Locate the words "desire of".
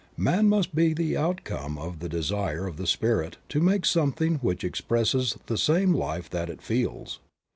2.09-2.77